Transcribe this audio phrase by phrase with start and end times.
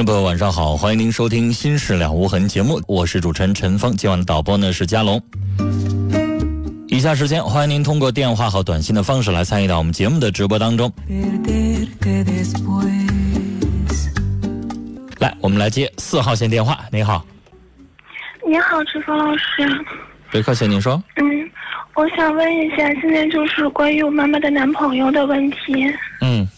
[0.00, 5.22] 众朋友，晚上好，欢迎您收听《心事了无痕》节目，我是主持人陈峰，今晚的导播呢是佳龙。
[6.88, 10.90] 以下时间，欢迎您通过电话和短信的方式来参与到我们节目的直播当中。
[15.18, 16.80] 来，我们来接四号线电话。
[16.90, 17.22] 你好，
[18.48, 19.84] 你好，陈峰老师。
[20.30, 21.02] 别客气，您说。
[21.16, 21.50] 嗯，
[21.94, 25.84] 我想问一下，现在就是关于我妈妈的男朋友的问题。
[26.22, 26.48] 嗯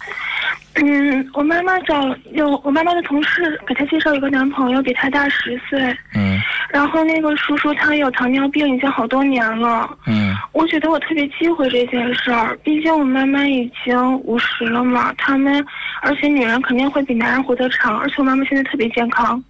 [0.85, 1.95] 嗯，我妈妈找
[2.33, 5.81] 有我妈妈的同事给她介绍一个男朋友，比她大十岁。
[6.15, 6.41] 嗯
[6.73, 9.89] 然后那个叔叔他有糖尿病，已经好多年了。
[10.07, 15.65] 嗯我觉得我特别忌讳这件事儿，毕竟我妈妈已经五十了嘛，他们
[16.01, 19.42] 而且女人肯定会比男人活得长，而且我妈妈现在特别健康。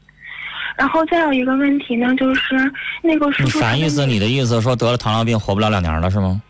[0.76, 2.56] 然后再有一个问题呢，就是
[3.02, 4.04] 那个叔你叔啥意思？
[4.04, 6.42] 你的意思说得了糖尿病活不了两年了是吗？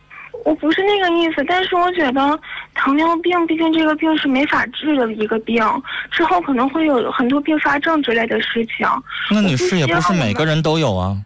[0.44, 2.40] 我不是那个意思，但是我觉得
[2.74, 5.64] 糖尿病毕竟这个病是没法治的一个病，
[6.10, 8.86] 之后可能会有很多并发症之类的事情。
[9.30, 11.16] 那女士也不是每个人都有啊，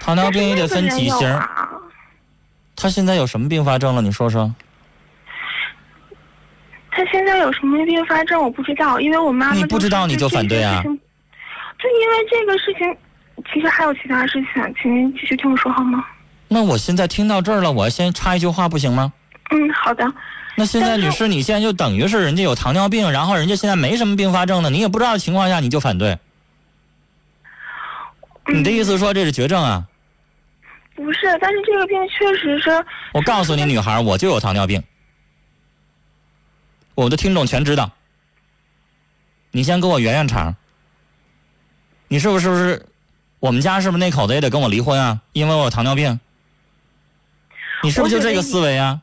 [0.00, 1.38] 糖尿病也得分几型但是那个人有。
[1.38, 1.68] 啊
[2.78, 4.02] 她现在有什么并发症了？
[4.02, 4.54] 你说说。
[6.90, 12.96] 他现在有什么并发症我不知道，因为我妈妈你不知道你就反对啊就就因为这个事情，
[13.50, 16.04] 其实还有其他事情，请您继续听我说好吗？
[16.48, 19.12] 那我现在听到这儿了，我先插一句话不行吗？
[19.50, 20.04] 嗯，好的。
[20.56, 26.18] 那现在女士，你现在就等于是人家有糖尿病，然后人家现在没什么并发症的，你也不知道的情况下你就反对，
[28.46, 29.86] 你的意思说这是绝症啊？
[30.94, 32.70] 不是，但是这个病确实是，
[33.12, 34.82] 我告诉你，女孩，我就有糖尿病，
[36.94, 37.90] 我的听众全知道。
[39.50, 40.56] 你先给我圆圆场，
[42.08, 42.86] 你是不是是不是？
[43.40, 45.20] 我们家是不是那口子也得跟我离婚啊？
[45.32, 46.18] 因为我有糖尿病。
[47.82, 49.00] 你是不是就这个思维啊？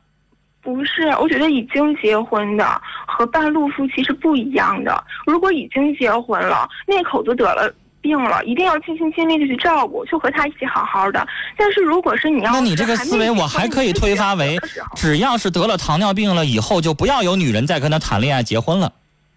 [0.62, 5.04] 不是，我觉得已经结婚的和半路夫妻是不一样的。
[5.26, 7.70] 如果已经结婚了，那口子得了
[8.00, 11.28] 病了，一定要尽心尽力的去照顾，就和他一起好好的。
[11.58, 14.58] 但是如果是你要是那你这个思维，我还可以推发为
[14.96, 18.94] 只要是得了糖尿病了，以后就不要有女人再跟他谈恋爱、结婚了，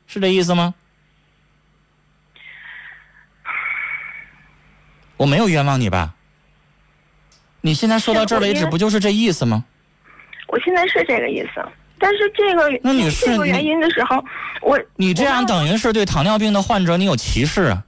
[0.06, 0.74] 是这意思吗？
[5.16, 6.12] 我没有冤枉你吧？
[7.66, 9.64] 你现在说到这儿为止，不就是这意思吗？
[10.46, 11.60] 我现在是这个意思。
[11.98, 14.24] 但是这个那女士这个原因的时候，
[14.62, 17.82] 我你这样等于是对糖尿病的患者你有歧视啊！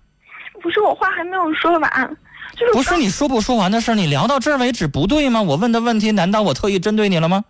[0.61, 2.17] 不是我话还没有说完，
[2.57, 5.41] 就是不是你说不说完的事儿，你聊到这儿为止不对吗？
[5.43, 7.45] 我问的问题难道我特意针对你了吗？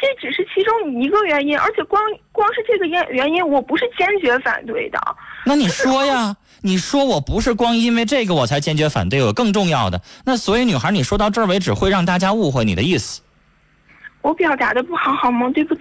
[0.00, 2.02] 这只是其中一个原因，而且光
[2.32, 4.98] 光是这个原原因，我不是坚决反对的。
[5.44, 10.00] 那你说呀，你说我不是光因为这个我才坚决反对，有更重要的。
[10.24, 13.20] 那所以女孩，你说到这儿为止会让大家误会你的意思，
[14.22, 15.50] 我表达的不好好吗？
[15.54, 15.80] 对不起。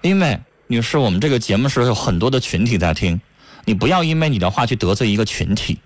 [0.00, 3.20] 因为女士，我们这个节目是有很多的群体在听，
[3.64, 5.78] 你不要因为你的话去得罪一个群体。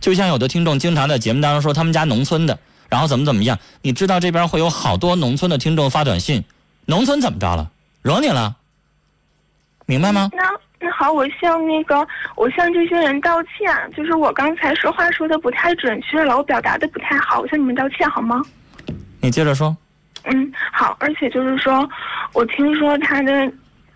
[0.00, 2.58] 就像有的听众经常在节目当中说他们家农村的，
[2.90, 6.44] 然后怎么怎么样，你知道这边会有好多农村的听众发短信，
[6.84, 7.70] 农村怎么着了，
[8.02, 8.56] 惹你了，
[9.86, 10.28] 明白吗？
[10.32, 10.42] 那
[10.80, 18.42] 那好，我向那个我向这些人道歉，就是我刚才说话说的不太准确了，我表达的不太好，我向你们道歉好吗？
[19.20, 19.74] 你接着说。
[20.24, 21.88] 嗯，好，而且就是说，
[22.34, 23.32] 我听说他的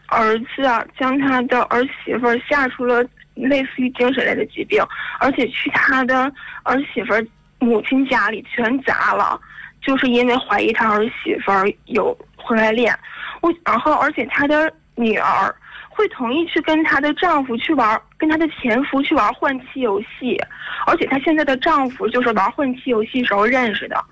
[0.06, 3.04] 儿子啊，将他的儿媳妇儿吓出了
[3.34, 4.80] 类似于精神类的疾病，
[5.18, 6.32] 而且去他的
[6.62, 7.26] 儿媳妇儿
[7.58, 9.38] 母亲家里全砸了，
[9.82, 12.96] 就是因为怀疑他儿媳妇儿有婚外恋。
[13.40, 15.54] 我然后而且他的女儿
[15.90, 20.40] 会同意去跟她的丈夫去玩，跟她的前夫去玩换妻游戏，
[20.86, 24.02] 而且她现在的丈夫就是玩换妻游戏时候认识的。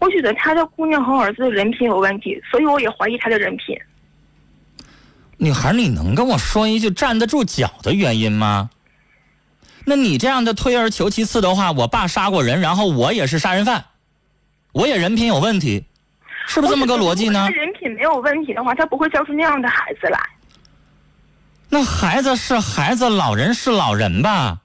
[0.00, 3.76] 我觉得她的姑娘和儿子的人品有问题，所以我也怀疑她的人品。
[5.36, 8.70] 女孩，你能跟我说一句站得住脚的原因吗？
[9.84, 13.84] 那你这样的退而求其次的话，我爸杀过人，然后我也是杀人犯，
[14.72, 15.84] 我也人品有问题，
[16.46, 17.50] 是不是这么个逻辑呢？
[17.50, 20.18] 人品没有问题的话，他不会教出那样的孩子来。
[21.74, 24.60] 那孩子是孩子，老人是老人吧？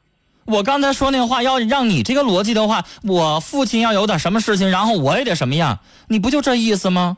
[0.46, 7.18] 我刚才说那话，要让你这个逻辑的话，我父亲要有点什么事情，然后我也得什么样，你不就这意思吗？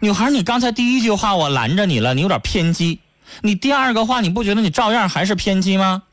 [0.00, 3.00] 女孩，你刚才第一句话我拦着你了，你有点偏激。
[3.42, 6.04] 你第二个话，你不觉得你照样还是偏激吗？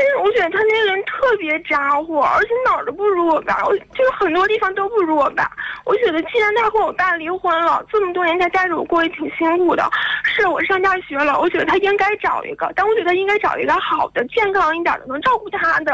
[0.00, 5.50] 但是我觉得他那个人特别咋呼，而且哪儿都不如我爸，我就是很多地方都不如我爸。
[5.84, 9.86] 我觉得既然他和我爸离婚了，这么多年他带着我过也挺辛苦的。
[10.24, 15.92] 是我上大学了，我觉得他应该找一个，但我觉得应该找一个好的、健康一点的，能照顾他的，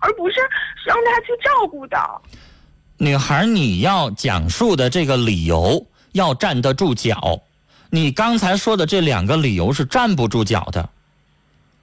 [0.00, 0.40] 而不是
[0.86, 1.98] 让他去照顾的。
[2.96, 7.42] 女孩，你要讲述的这个理由要站得住脚。
[7.90, 10.88] 你刚才说的这两个理由是站不住脚的，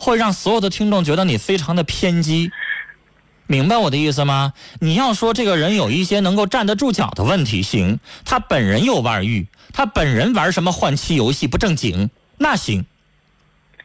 [0.02, 2.52] 会让所有的听众觉得你非常的偏激，
[3.46, 4.54] 明白我的意思吗？
[4.80, 12.10] 你要说这个人有一些能够站得住脚的问题，行，他本人有外遇，他本人玩什么换妻游戏不正经，
[12.40, 12.84] 那行。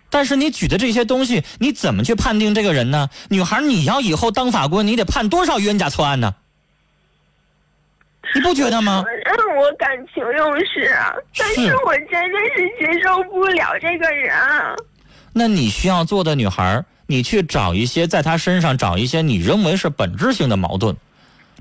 [0.08, 3.10] 但是你举的这些东西，你怎么去判定这个人呢？
[3.28, 6.34] 女孩，你要以后当法官，你得判多少冤假错案呢？
[8.34, 9.04] 你不觉得吗？
[9.26, 14.34] 让我感情用事啊，但是我真的是接受不了这个人。
[15.38, 20.96] 那你需要做的女孩，你去找一些在他身上找一些你认为是本质性的矛盾，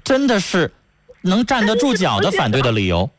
[0.02, 0.72] 真的是
[1.22, 3.10] 能站得住脚的反对的理由。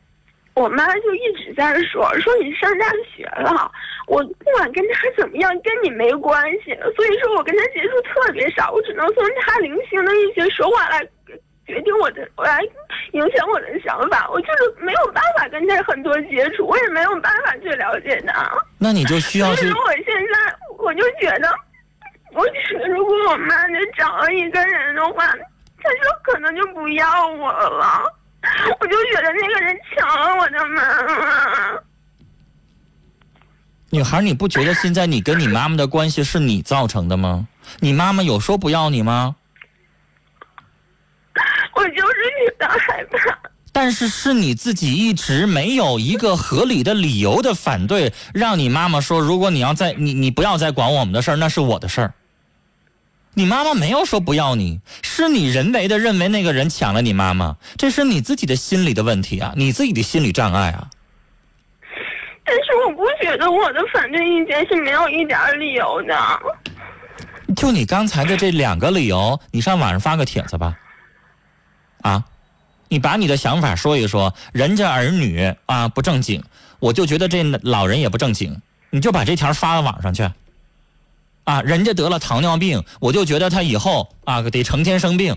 [0.55, 3.71] 我妈就一直在说说你上大学了，
[4.07, 6.75] 我不管跟他怎么样，跟你没关系。
[6.95, 11.07] 所以说我跟他接触特别少，我只能从他零星的一些说话来。
[11.67, 12.61] 决定我的，我来
[13.11, 18.49] 影响我的想法，我就是没有办法跟他很多接触，我也没有办法去了解他。
[18.77, 19.69] 那你就需要去。
[19.69, 21.53] 我现在我就觉得，
[22.33, 22.45] 我
[22.87, 28.03] 如果我妈就找了一个人的话，他就可能就不要我了。
[28.79, 31.79] 我就觉得那个人抢了我的妈妈。
[33.89, 37.47] 女孩，你不觉得现在你跟你妈妈的关系是你造成的吗？
[37.79, 39.36] 你妈妈有说不要你吗？
[41.77, 43.37] 我就是觉得害怕，
[43.71, 52.13] 但是是你自己一直没有一个合理的理由的反对，让你妈妈说，如果你要再你你不要再管我们的事儿，那是我的事儿。
[53.35, 60.89] 你妈妈没有说不要你，是你人为的认为那个人抢了你妈妈，这是你自己的心理的问题啊，你自己的心理障碍啊。
[62.43, 66.17] 但是我不觉得我的反对意见是没有一点理由的。
[67.55, 70.75] 就你刚才的这两个理由，你上网上发个帖子吧。
[72.07, 72.23] 啊，
[72.87, 76.41] 你把你的想法说一说，人家儿女啊不正经，
[76.79, 78.61] 我就觉得这老人也不正经，
[78.91, 80.29] 你就把这条发到网上去。
[81.43, 85.35] 啊，人家得了糖尿病，我就觉得他以后啊得成天生病。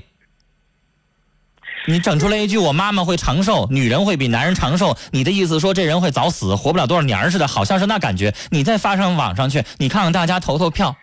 [1.88, 8.32] 你整出来一句我妈妈会长寿，女人会比男人长寿，你的意思说这人会早死，活不了多少年似的，好像是那感觉。
[8.50, 10.96] 你再发上网上去，你看看大家投投票。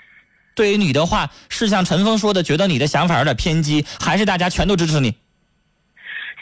[0.56, 5.14] 对于你的话，是像陈峰说的，觉得你的想法有点偏激，还是大家全都支持你？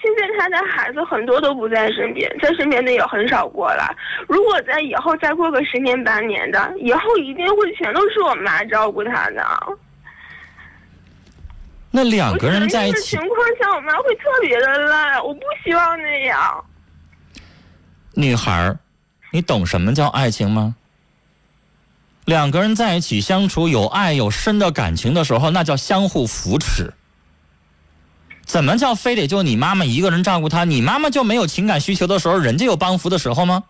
[0.06, 3.92] 现在他的孩子很多都不在身边，在身边的也很少过来。
[4.28, 9.44] 如果在以后再过个十年八年的，以后一定会全都是我妈照顾他的。
[11.90, 16.66] 那两个人在一起情况下，我妈会特别的累，我不希望那样。
[18.14, 18.76] 女孩，
[19.32, 20.76] 你懂什么叫爱情吗？
[22.26, 26.94] 两个人在一起相处，有爱有深的感情的时候，那叫相互扶持。
[28.46, 30.64] 怎么叫非得就你妈妈一个人照顾他？
[30.64, 33.64] 你妈妈就没有情感需求的时候，人家有帮扶的时候吗？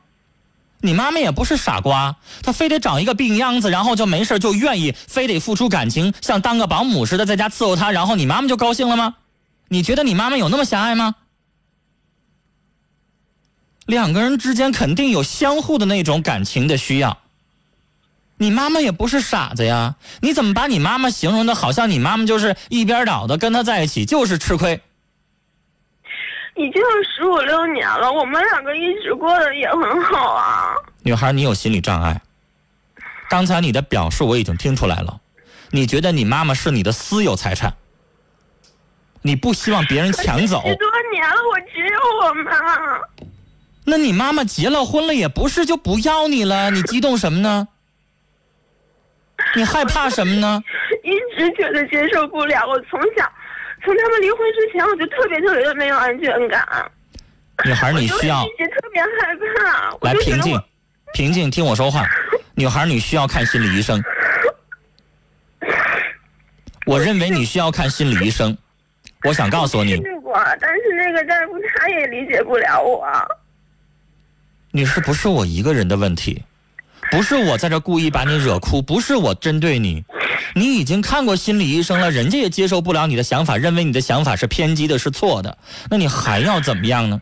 [0.82, 9.16] 你妈妈也不是傻瓜，她非得找一个病秧子，然后就没事就愿意非得付出感情，像当个保姆似的在家伺候他，然后你妈妈就高兴了吗？
[9.70, 11.16] 你觉得你妈妈有那么狭隘吗？
[13.86, 17.18] 两个人之间肯定有相互的那种感情的需要。
[18.38, 24.82] 你妈妈也不是傻子呀，你怎么把你妈妈形容的好像你妈妈就是一边倒的跟他在一起就是吃亏？
[26.56, 30.74] 已经有十五六年了，我们两个一直过得也很好啊。
[31.04, 32.22] 女孩，你有心理障碍。
[33.30, 35.20] 刚才你的表述我已经听出来了，
[35.72, 37.74] 你觉得你妈妈是你的私有财产，
[39.22, 40.62] 你不希望别人抢走。
[40.66, 42.52] 十多年了，我只有我妈。
[43.86, 47.68] 那你妈妈结了婚了也不是就不要你了，你激动什么呢？
[49.56, 50.62] 你害怕什么呢？
[51.04, 52.68] 一直觉得接受不了。
[52.68, 53.32] 我从小，
[53.84, 56.92] 从他们离婚之前，我就特别特别的没有安全感。
[57.64, 59.98] 女孩，你需要一直特别害怕。
[60.02, 60.62] 来平静
[61.14, 62.06] 平静，听我说话。
[62.56, 64.04] 女孩，你需要看心理医生。
[66.86, 68.56] 我认为你需要看心理医生。
[69.24, 73.08] 我想告诉你，去过，但是那个大夫他也理解不了我。
[74.72, 76.44] 女士，不是我一个人的问题，
[77.12, 80.04] 不是我在这故意把你惹哭，不是我针对你。
[80.54, 85.58] 你已经看过心理医生了，人家也接受不了你的想法，认为你的想法是偏激的，是错的。
[85.90, 87.22] 那你还要怎么样呢？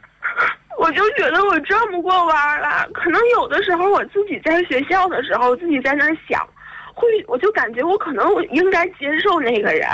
[0.79, 2.85] 我就觉得我转不过弯了。
[2.93, 6.45] 可能有的时候我自己在学校的时候，自己在那想，
[6.93, 9.87] 会我就感觉我可能我应该接受那个人。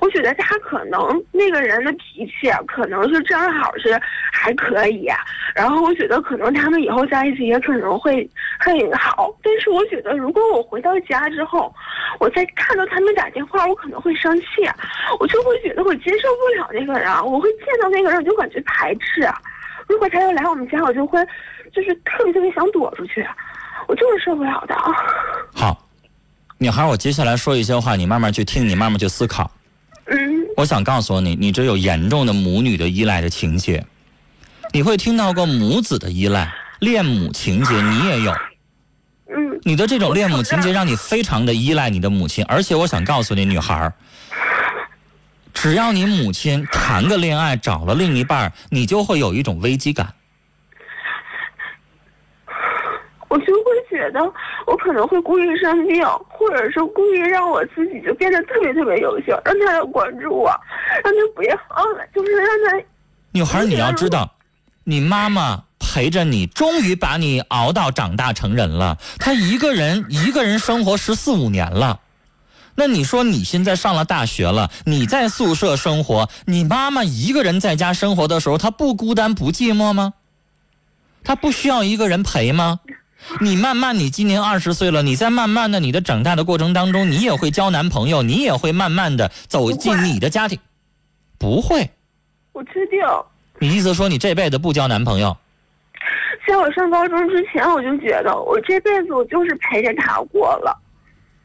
[0.00, 1.00] 我觉得他可能
[1.32, 3.98] 那个人的脾气可能是正好是
[4.32, 5.08] 还可以，
[5.54, 9.34] 然后我觉得可能他们以后在一起也可能会很好。
[9.42, 11.74] 但是我觉得如果我回到家之后，
[12.20, 14.46] 我再看到他们打电话，我可能会生气，
[15.18, 19.26] 我就会觉得我接受不了那个人，我会见到那个人我就感觉排斥。
[19.88, 21.24] 如果他要来我们家，我就会
[21.72, 23.26] 就是特别特别想躲出去，
[23.88, 24.74] 我就是受不了的。
[25.54, 25.85] 好，
[26.58, 29.50] 女孩，我接下来说一些话，你慢慢去听，你慢慢去思考。
[30.06, 30.16] 嗯
[30.56, 33.84] 我想告诉你，你这有严重的母女的依赖的情节，
[34.72, 38.32] 你会听到过母子的依赖、恋母情节，你也有。
[39.28, 43.92] 嗯你的这种恋母情节让你非常的依赖你的母亲，而且我想告诉你，女孩儿，
[45.52, 50.14] 只要你母亲谈个恋爱，找了另一半，你就会有一种危机感。
[53.28, 54.20] 我就会觉得
[54.66, 60.48] 我可能会故意生病，或者是故意让我自己就变得特别特别优秀，让他要关注我，
[61.02, 62.86] 让他不要了，就是让他
[63.32, 64.32] 女孩，你要知道，
[64.84, 68.98] 你妈妈陪着你，终于把你熬到长大成人了。
[69.18, 72.00] 她一个人一个人生活十四五年了。
[72.78, 80.12] 那你说你现在上了大学了，你在宿舍生活，你妈妈一个人在家生活的时候，她不孤单不寂寞吗？
[81.24, 82.80] 她不需要一个人陪吗？
[83.40, 90.58] 你慢慢，你今年二十岁了，你在慢慢的你的长大的过程当中，你也会交男朋友，你也会慢慢的走进你的家庭。
[91.38, 91.90] 不会，
[92.52, 93.00] 我确定。
[93.58, 95.36] 你意思说你这辈子不交男朋友？
[96.46, 100.76] 在我上高中之前，我就觉得我这辈子我就是陪着他过了。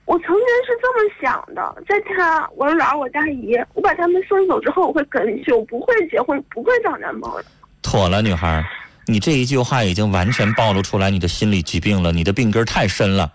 [0.06, 0.36] 我曾经
[0.66, 7.44] 是这么想的，在他我姥我大姨，我把他们送走之后，我会跟去，我不会结婚，不会找男朋友。
[7.82, 8.66] 妥了，女孩儿，
[9.12, 13.30] 你这一句话已经完全暴露出来你的心理疾病了，你的病根儿太深了。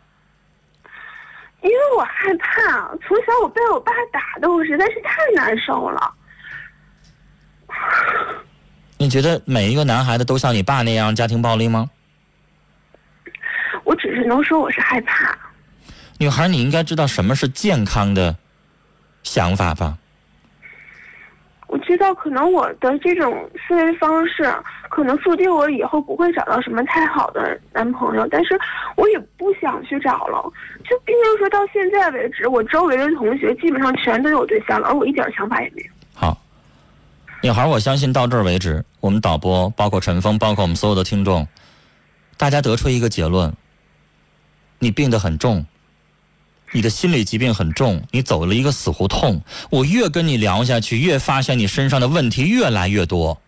[1.60, 6.14] 因为我害怕，从小我被我爸打的，我实在是太难受了。
[8.96, 11.90] 你觉得每一个男孩子都像你爸那样家庭暴力吗？
[13.84, 15.36] 我只是能说我是害怕。
[16.18, 18.34] 女孩，你应该知道什么是健康的
[19.22, 19.98] 想法吧？
[21.66, 24.44] 我知道，可能我的这种思维方式，
[24.88, 28.58] 可能注定我以后不会找到什么太好的男朋友，但是
[28.96, 30.42] 我也不想去找了。
[30.88, 35.88] 就毕竟说到现在为止，我周围的同学基本上全都有对象了，而我一点想法也没有。
[36.14, 36.40] 好，
[37.42, 41.46] 女孩，我相信到这儿为止，我们导播，包括陈峰，包括我们所有的听众，
[42.36, 43.52] 大家得出一个结论：
[44.78, 45.66] 你病得很重，
[46.72, 49.42] 你的心理疾病很重，你走了一个死胡同。
[49.70, 53.40] 我越跟你聊下去，越发现你身上的问题越来越多。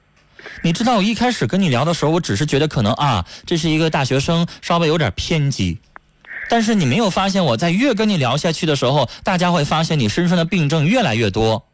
[0.63, 5.79] 你知道，我一开始跟你聊的时候，我只是觉得可能啊，这是一个大学生，稍微有点偏激。
[6.51, 11.68] 但是你没有发现，我在越跟你聊下去的时候，大家会发现你身上的病症越来越多。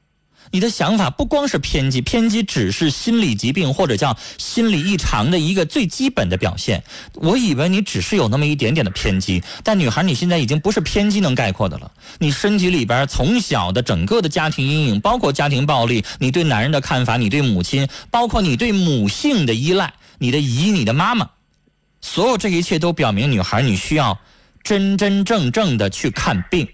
[0.51, 6.83] 你的想法不光是偏激，偏激只是心理疾病或者叫心理异常的一个最基本的表现。
[7.15, 11.91] 我以为你只是有那么一点点的偏激，但女孩你现在已经不是偏激能概括的了。
[12.19, 21.31] 你身体里边从小的整个的家庭阴影，包括家庭暴力，你对男人的看法，你对母亲，包括你对母性的依赖，你的姨、你的妈妈，
[22.01, 24.19] 所有这一切都表明，女孩你需要
[24.63, 26.69] 真真正正的去看病。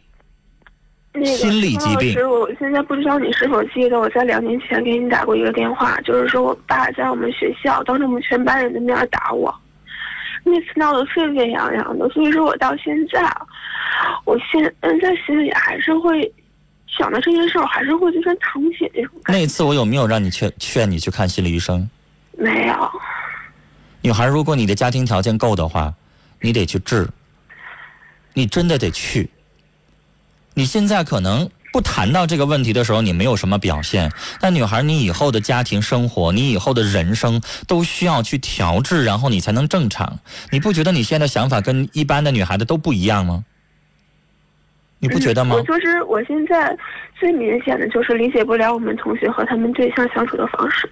[1.13, 9.53] 那个心理疾病陈老师，我现在不知道你是否记得，我在两年前给你打过一个电话，就是说我爸在我们学校当着我们全班人的面打我，
[10.45, 13.21] 那次闹得沸沸扬扬的，所以说我到现在，
[14.25, 16.33] 我现嗯在心里还是会
[16.87, 19.41] 想到这件事儿，我还是会就是淌血那种感觉。
[19.41, 21.91] 那次我有没有让你劝劝你去看心理医生？
[22.39, 22.91] 没有，
[24.01, 25.93] 女孩，如果你的家庭条件够的话，
[26.41, 27.09] 你得去治，
[28.33, 29.29] 你真的得去。
[30.55, 34.11] 你现在可能不谈到这个问题的时候，你没有什么表现。
[34.41, 40.19] 但女孩，你以后的家庭生活，你以后的人生都需要去调制，然后你才能正常。
[40.51, 43.45] 你不觉得你现在想法跟一般的女孩子都不一样吗？
[44.99, 45.55] 你不觉得吗？
[45.57, 46.77] 我就是我现在
[47.19, 50.91] 最明显的就是理解不了我们同学和他们对象相处的方式。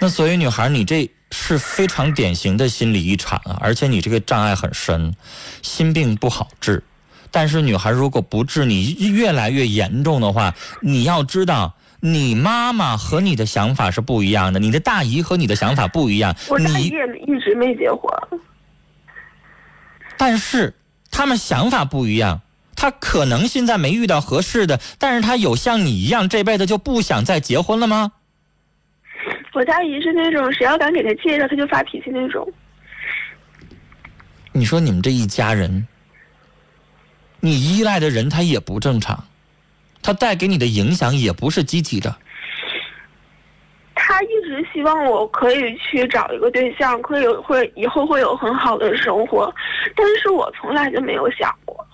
[0.00, 5.14] 那所以女孩，你这是非常典型的心理异常啊，而且你这个障碍很深，
[5.60, 6.82] 心病不好治。
[7.34, 16.36] 但是女孩如果不治，你越来越严重的话，你要知道，你妈妈和你的想法是不一样的，你的大姨和你的想法不一样。
[16.48, 18.08] 我大姨也一直没结婚。
[20.16, 20.72] 但是
[21.10, 22.40] 他们想法不一样，
[22.76, 28.12] 他可能现在没遇到合适的，但是他有像你一样这辈子就不想再结婚了吗？
[29.54, 32.48] 我大姨是那种谁要敢给她介绍，她就发脾气那种。
[34.52, 35.86] 你说你们这一家人，
[37.44, 39.22] 你依赖的人他也不正常，
[40.00, 42.16] 他带给你的影响也不是积极的。
[43.94, 49.54] 他一直希望我可以去找一个对象，可以会以后会有很好的生活，
[49.94, 51.86] 但是我从来就没有想过。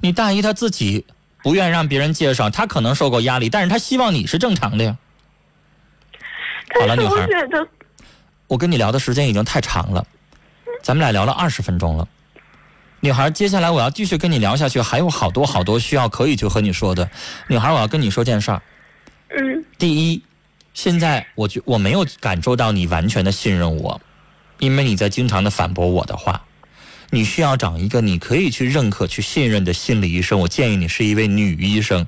[0.00, 1.06] 你大姨她自己
[1.44, 4.96] 不愿让别人介绍，她可能受过压力，但是她希望你是正常的呀。
[6.80, 7.24] 好了女孩，
[8.48, 10.04] 我跟你聊的时间已经太长了，
[10.82, 12.08] 咱们俩聊了二十分钟了。
[13.00, 17.08] 女孩，接下来我要继续跟你聊下去，还有好多好多需要可以去和你说的。
[17.46, 18.62] 女孩，我要跟你说件事儿。
[19.30, 20.22] 嗯第一，
[20.74, 24.00] 现在我觉我没有感受到你完全的信任我，
[24.58, 26.42] 因为你在经常的反驳我的话。
[27.10, 30.40] 你需要找一个你可以去认可、去信任的心理医生。
[30.40, 32.06] 我建议你是一位女医生。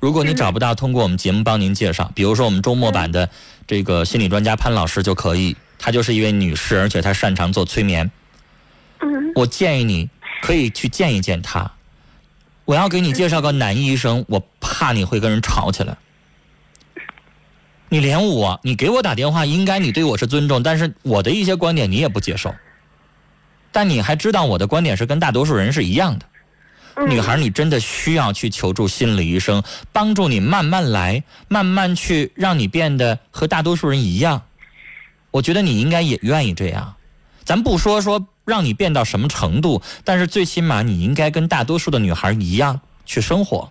[0.00, 3.28] 如果你找不到，通过我们节目帮您介绍，比如说我们周末版的
[3.66, 8.10] 这个心理专家潘老师就可以，她就是一位女士，而且她擅长做催眠。
[9.02, 10.08] 嗯我建议你
[10.42, 11.70] 可以去见一见他。
[12.64, 15.96] 我要给你介绍个男医生，我怕你会跟人吵起来。
[17.88, 22.54] 你连我，你给我打电话，应该你对我是尊重，但是我的一些观点你也不接受。
[23.70, 26.26] 但你还知道我的观点是跟大多数人是一样的。
[26.94, 29.62] 嗯，女孩，你真的需要去求助心理医生，
[29.92, 34.42] 帮助你慢慢来，慢慢去让你变得和大多数人一样。
[35.30, 36.94] 我觉得你应该也愿意这样。
[37.44, 43.70] 咱不说说让你变到什么程度，但是最起码你应该跟大多数的女孩一样去生活。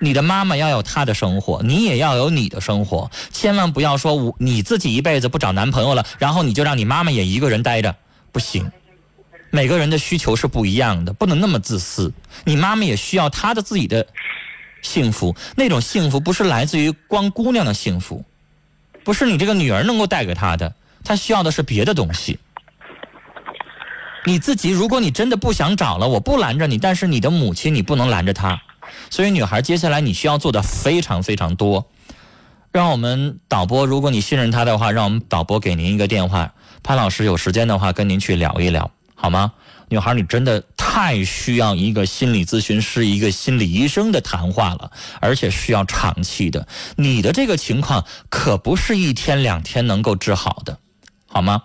[0.00, 3.10] 你的妈妈要有她的生活，你也要有你的生活。
[3.32, 7.96] 千万不要说我你自己一辈子不找男朋友了，然后你就让你妈妈也一个人待着，
[8.30, 8.70] 不行。
[9.50, 12.12] 每个人的需求是不一样的，不能那么自私。
[12.44, 14.06] 你妈妈也需要她的自己的
[14.82, 18.24] 幸福，那种幸福不是来自于光姑娘的幸福，
[19.02, 22.38] 不是你这个女儿能够带给她的，她需要的是别的东西。
[24.24, 28.60] 你自己，如果你真的不想找了，我不拦着你，但是你的母亲你不能拦着她。
[29.10, 31.88] 所以，女孩，接下来你需要做的非常非常多。
[32.70, 36.52] 让我们导播，如果你信任他的话，让我们导播给您一个电话，
[36.82, 39.52] 潘老师有时间的话跟您去聊一聊，好吗？
[39.88, 46.68] 女孩，你真的太需要一个心理咨询师、一个心理医生的谈话了，而且需要长期的。
[46.96, 50.78] 你的这个情况可不是一天两天能够治好的，
[51.26, 51.62] 好吗？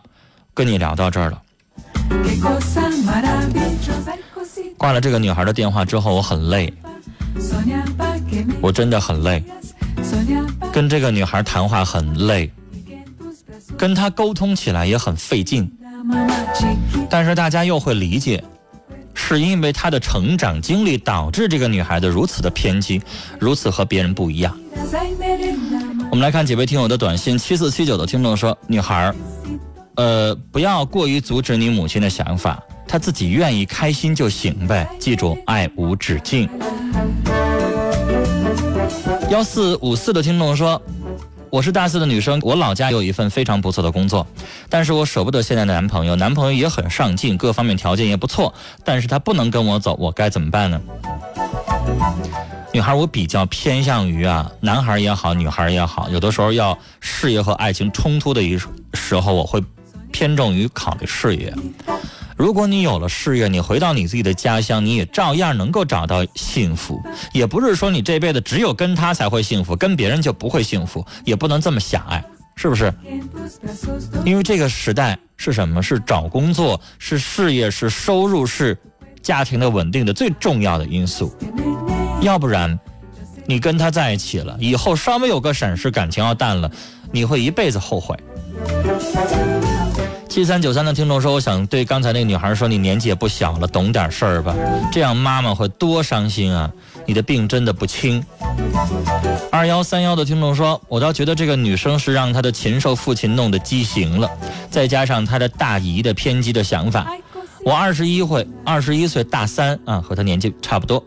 [0.53, 1.42] 跟你聊到这儿了。
[4.77, 6.73] 挂了这个女孩的电话之后，我很累，
[8.61, 9.43] 我真的很累，
[10.71, 12.51] 跟这个女孩谈话很累，
[13.77, 15.71] 跟她沟通起来也很费劲。
[17.09, 18.43] 但是大家又会理解，
[19.13, 23.01] 是因为她的成长经历导致这个女孩子如此的偏激，
[23.39, 24.57] 如此和别人不一样。
[26.11, 29.13] 我们来看几位听友的短信，七四七九的听众说：“女孩，
[29.95, 34.87] 呃，不要过于阻止你母亲的想法，她自己愿意开心就行呗。
[34.99, 36.49] 记住，爱无止境。”
[39.29, 40.81] 幺四五四的听众说
[41.49, 44.25] ：“我是大四的女生，我老家有一份非常不错的工作，
[44.69, 48.53] 但是我舍不得现在的男朋友，男朋友也很上进，各方面条件也不错，
[48.83, 50.81] 但是他不能跟我走，我该怎么办呢？”
[52.73, 58.57] 女孩，我比较偏向于啊，男孩也好，女孩也好，有的时候要事业和爱情冲突的一
[58.93, 59.63] 时候，我会
[60.13, 61.53] 偏重于考虑事业。
[62.37, 67.01] 如果你有了事业，你回到你自己的家乡，你也照样能够找到幸福。
[67.33, 72.23] 也不是说你这辈子只有跟他才会幸福，跟别人就不会幸福，也不能这么狭隘，
[72.55, 72.93] 是不是？
[74.23, 75.81] 因为这个时代是什么？
[75.81, 78.77] 是找工作，是事业，是收入，是
[79.21, 81.35] 家庭的稳定的最重要的因素。
[82.21, 82.79] 要不然，
[83.45, 86.69] 你跟他在一起了，以后稍微有个闪失，感情要淡了，
[87.11, 88.17] 你会一辈子后悔。
[90.33, 94.55] 七三九三的听众说：“我想对刚才那个女孩说，你年纪也不小了，懂点事儿吧，
[94.91, 96.71] 这样妈妈会多伤心啊！
[97.05, 98.25] 你的病真的不轻。”
[99.53, 104.27] 二幺三幺的听众说：“我倒觉得这个女生是让她的禽兽父亲弄得畸形了，
[104.71, 107.15] 再加上她的大姨的偏激的想法。
[107.63, 111.05] 我二十一岁，二十一岁大三啊，和她年纪差不多。”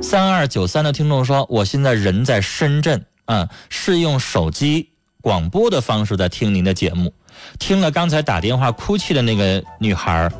[0.00, 4.90] 三二九三的听众说：“我现在人在深圳啊，是用手机
[5.20, 7.12] 广播的方式在听您的节目。
[7.58, 10.30] 听了刚才打电话哭泣的那个女孩，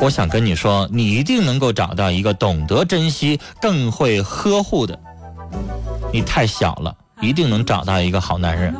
[0.00, 4.98] 我想跟你说，你一定能够找到一个懂得珍惜、更会呵护的。
[6.12, 8.74] 你太小了，一定能找到一个好男人。”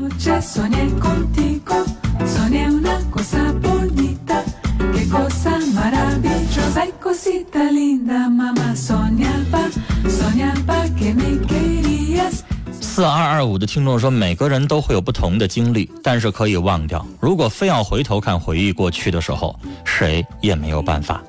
[12.94, 17.04] 四二二五的听众说，每个人都会有不同的经历，但是可以忘掉。
[17.18, 21.20] 如果非要回头看回忆过去的时候，谁也没有办法。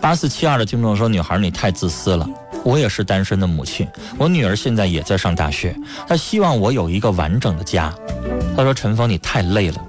[0.00, 2.24] 八四七二的听众说：“女孩，你太自私了。
[2.62, 3.88] 我也是单身的母亲，
[4.18, 5.74] 我女儿现在也在上大学，
[6.06, 7.92] 她希望我有一个完整的家。”
[8.56, 9.84] 她说：“陈峰，你太累了。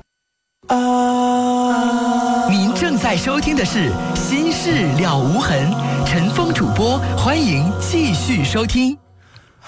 [0.70, 5.72] 啊您正在收听的是《心事了无痕》，
[6.04, 8.98] 陈峰主播，欢迎继续收听。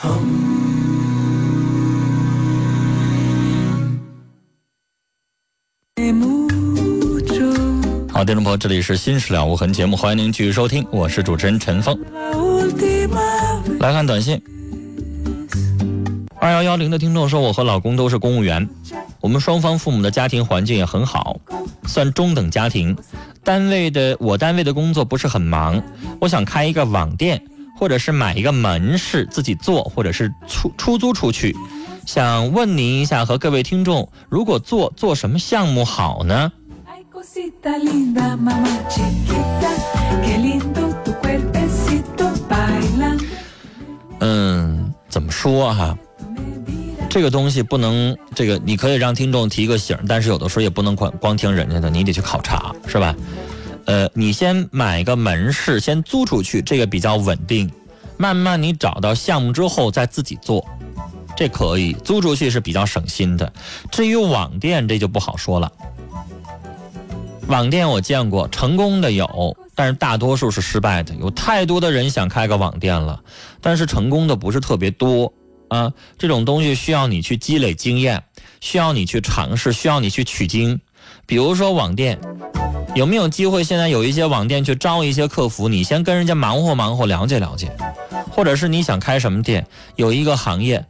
[0.03, 0.19] 好，
[8.25, 11.97] 听众朋友，这里是《新事了无痕》节目，欢迎您继续收听，我是主持人陈峰。
[13.79, 14.41] 来看短信，
[16.35, 18.67] 二幺幺零的听众说：“我和老公都是公务员，
[19.21, 21.39] 我们双方父母的家庭环境也很好，
[21.87, 22.93] 算中等家庭。
[23.41, 25.81] 单位的我单位的工作不是很忙，
[26.19, 27.41] 我想开一个网店，
[27.83, 31.53] 或者是买一个门市自己做，或者是出出租出去。
[32.05, 36.49] 想问您一下和各位听众，如果做做什么项目好呢.
[44.21, 45.97] 嗯，怎么说哈、
[47.09, 53.13] 这个东西不能，这个你可以让听众提个醒，但是有的时候也不能光光听人家的，你得去考察，是吧？
[53.85, 57.69] 呃，你先买个门市，先租出去，这个比较稳定。
[58.17, 60.65] 慢慢你找到项目之后再自己做，
[61.35, 63.51] 这可以租出去是比较省心的。
[63.91, 65.71] 至于网店，这就不好说了。
[67.47, 71.13] 网店我见过，成功的有，但是大多数是失败的。
[71.15, 73.19] 有太多的人想开个网店了，
[73.59, 75.33] 但是成功的不是特别多
[75.67, 75.91] 啊。
[76.17, 78.23] 这种东西需要你去积累经验，
[78.61, 80.79] 需要你去尝试，需要你去取经。
[81.25, 82.17] 比如说网店，
[82.95, 83.63] 有没有机会？
[83.63, 87.75] 现在有一些网店去招一些客服，你先跟人家忙活忙活，了解了解，
[88.29, 90.85] 或者是你想开什么店，有一个行业，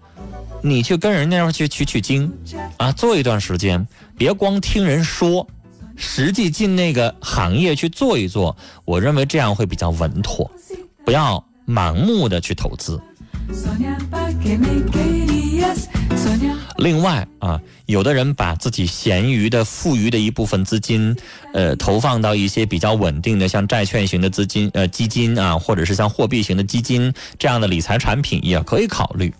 [0.61, 2.29] 你去跟人家去取取经
[2.75, 3.87] 啊，做一段时间，
[4.17, 5.47] 别光听人说。
[5.95, 10.49] 实际进那个行业去做一做，我认为这样会比较稳妥，
[11.05, 12.99] 不要盲目的去投资。
[16.77, 21.15] 另外啊，有的人把自己闲余的、富余的一部分资金，
[21.53, 29.33] 呃，投放到一些比较稳定的，像债券型的资金、呃基金啊，或者是像货币型的基金这样的理财产品，也可以考虑。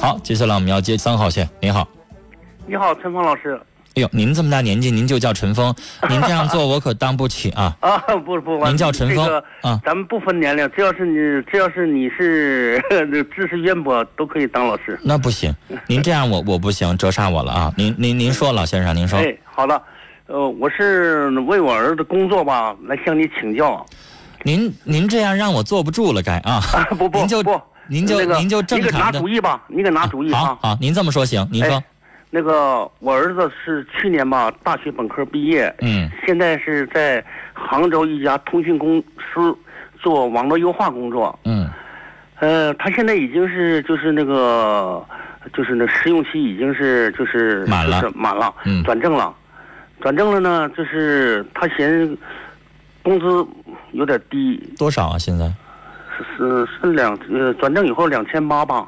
[0.00, 1.48] 好，接下来我们要接三号线。
[1.60, 1.88] 你好，
[2.66, 3.58] 你好，陈峰老师。
[3.96, 5.72] 哎呦，您这么大年纪，您就叫陈峰，
[6.10, 7.76] 您这样做我可当不起啊。
[7.78, 11.16] 啊，不不，您叫陈峰这个啊咱们不分年龄，只要是你，
[11.50, 12.82] 只要是你是
[13.34, 14.98] 知识渊博，都可以当老师。
[15.02, 15.54] 那不行，
[15.86, 17.72] 您这样我我不行，折煞我了啊！
[17.76, 19.80] 您您您说，老先生，您说，哎，好的，
[20.26, 23.84] 呃，我是为我儿子工作吧，来向你请教。
[24.42, 26.60] 您您这样让我坐不住了，该啊！
[26.72, 30.40] 啊，不不您就不，您就那个您就正你给拿常的主意吧，你给拿主意啊。
[30.40, 31.84] 好好，您这么说行，您说哎，
[32.34, 39.56] 那个我儿子是去年吧大学本科毕业，嗯现在是在杭州一家通讯公司
[40.02, 41.38] 做网络优化工作。
[41.44, 41.70] 嗯
[42.40, 45.00] 呃，他现在已经是就是那个，
[45.52, 49.32] 就是那试用期已经是就是满了就是满了，嗯转正了，
[50.00, 52.18] 转正了呢，就是他嫌
[53.04, 53.46] 工资
[53.92, 55.16] 有点低，多少啊？
[55.16, 55.46] 现在
[56.18, 58.84] 是是是两呃转正以后两千八吧，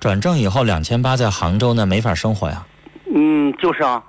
[0.00, 2.64] 转正以后两千八，在杭州呢没法生活呀。
[3.14, 4.02] 嗯，就是啊，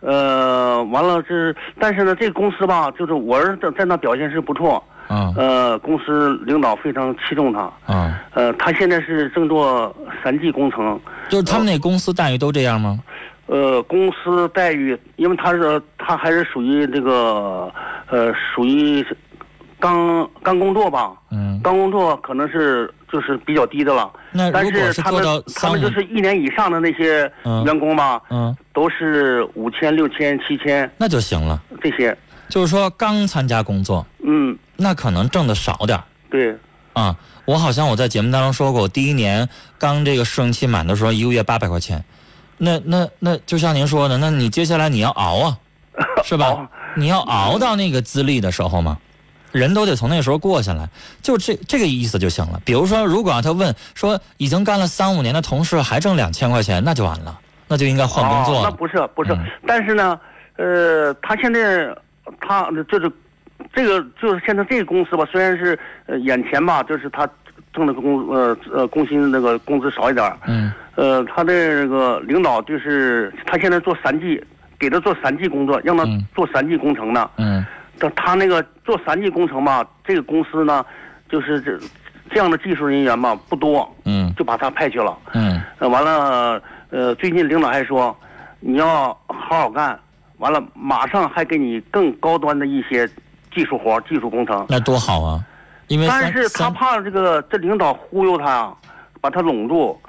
[0.00, 10.98] 呃，完了这但是呢，这个公司吧，就是我儿子在那表现是不错，啊呃，公司领导非常器重他，啊，呃，他现在是正做三 G 工程。
[11.28, 12.98] 就是他们那公司待遇都这样吗？
[13.46, 17.68] 呃，公司待遇，因为他是他还是属于这个，
[18.08, 19.04] 呃，属于
[19.80, 24.10] 刚刚工作吧，嗯刚工作可能是就是比较低的了。
[24.32, 31.60] 但那如果是他们是做到他们就是一年以上的那些嗯员工吧，嗯，都是五千、六千、七千那就行了。
[31.82, 32.16] 这些。
[32.48, 36.56] 就是说刚参加工作，嗯，那可能挣的少点儿对，
[36.92, 37.16] 啊。
[37.46, 42.04] 我好像我在节目当中说过，我第一年刚这个试用期满的时候，一个月八百块钱。
[42.58, 45.58] 那那那就像您说的，那你接下来你要熬啊，
[46.22, 46.68] 是吧？
[46.96, 48.98] 你要熬到那个资历的时候嘛，
[49.52, 50.88] 人都得从那时候过下来，
[51.22, 52.60] 就这这个意思就行了。
[52.64, 58.62] 比如说，如果让他问说已经干了三五年的同事还挣两千块钱，那就完了，那就应该换工作哦。
[58.64, 58.70] 那。
[58.70, 60.18] 不是不是，嗯但是呢，
[60.56, 61.94] 呃，他现在
[62.40, 63.10] 他就是
[63.74, 67.28] 这个就是现在这个公司吧，虽然是呃眼前吧，就是他
[67.72, 74.42] 挣的工呃呃工薪那个工资少一点，嗯呃，他的那个领导就是他现在做三 G，
[74.78, 77.30] 给他做三 G 工作，让他嗯做三 G 工程呢。
[77.36, 77.49] 嗯
[78.00, 80.84] 他他那个做三 G 工程吧，这个公司呢，
[81.28, 81.78] 就是这
[82.30, 85.16] 这样的技术人员吧不多，嗯就把他派去了。
[85.34, 86.60] 嗯呃，完了，
[86.90, 88.16] 呃，最近领导还说，
[88.60, 89.98] 你要好好干，
[90.38, 93.08] 完了马上还给你更高端的一些
[93.52, 94.64] 技术活、技术工程。
[94.68, 95.44] 那多好啊！
[95.88, 98.72] 因为但是他怕这个这领导忽悠他呀，
[99.20, 100.00] 把他拢住。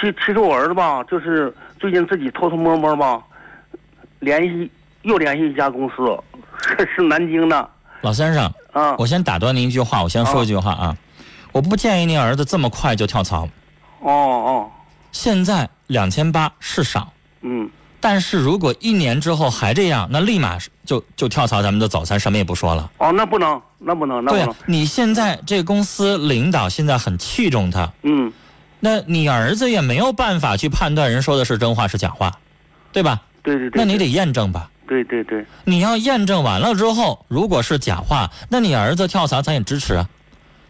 [0.00, 3.22] 其其实我儿子吧，就是最近自己偷偷摸摸吧，
[4.18, 4.70] 联系
[5.02, 6.16] 又联系一家公司，
[6.66, 7.68] 是 是南京的
[8.00, 8.94] 老先生，啊。
[8.98, 10.96] 我先打断您一句话，我先说一句话啊，
[11.52, 13.48] 我不建议您儿子这么快就跳槽。
[14.00, 14.70] 哦哦，
[15.10, 17.68] 现在两千八是少，嗯
[18.00, 22.88] 但是如果一年之后还这样，那立马就就跳槽，咱们的走，咱什么也不说了。
[22.98, 28.32] 哦，那不能，那不能，那不能对啊。，你现在这个公司领导现在很器重他，嗯，
[28.78, 32.32] 那你儿子也没有办法去判断人说的是真话是假话，
[32.92, 33.20] 对吧？
[33.42, 33.70] 对对对。
[33.70, 34.70] 对那你得验证吧。
[34.88, 40.08] 对对对，你要验证完了之后，如果是假话，那你儿子跳槽咱也支持啊。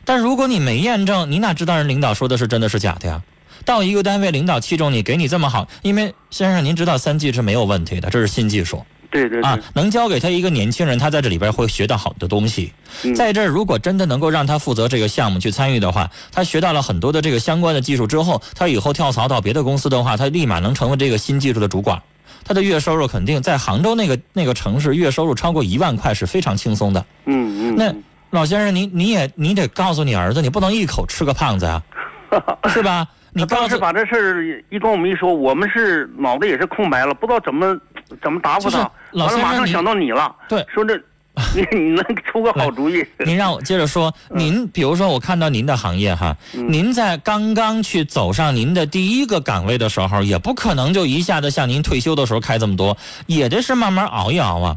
[0.05, 3.23] 但如果你没验证，你哪知道人领导说的是真的是假的呀？
[3.65, 9.43] 到一个单位，领导器重你，给你这么好，因为先生您知道三 G 是没有问题的，这是新技术对对对。
[9.43, 12.73] 啊，能教给他一个年轻人，他在这里边会学到好的东西。
[13.05, 22.01] 嗯在这儿，如果真的能够让他负责这个项目去参与的话，他学到了很多的这个相关的技术之后，他以后跳槽到别的公司的话，他立马能成为这个新技术的主管。
[22.49, 27.05] 他的月收入肯定在杭州那个那个城市，月收入超过一万块是非常轻松的。
[27.27, 27.77] 嗯嗯。
[27.77, 27.95] 那
[28.31, 31.83] 老先生，你你也你得告诉你儿子，你不能一口吃个胖子啊、
[32.69, 33.07] 是吧？
[33.35, 37.79] 你当时把这事儿一跟我们一说，我们是脑袋也是空白了，不知道怎么
[38.23, 38.79] 怎么答复他。
[38.79, 40.99] 完了，老先生马上想到你了，对说这
[41.55, 43.05] 你你能出个好主意？
[43.25, 52.97] 您让我接着说，您比如说，我看到您的行业哈，您在刚刚去走上您的第一个岗位的时候，也不可能就一下子像您退休的时候开这么多，
[53.27, 54.77] 也得是慢慢熬一熬啊，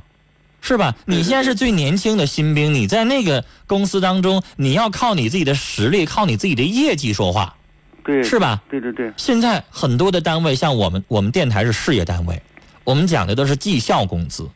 [0.62, 0.96] 是吧？
[1.06, 7.56] 你现在是最年轻的新兵，你在那个公司当中，你要靠你自己的实力，靠你自己的业绩说话，
[8.04, 8.62] 对，是吧？
[8.70, 12.42] 对对对，现在很多的单位，像我们，我们电台是事业单位，
[12.84, 14.48] 我们讲的都是绩效工资。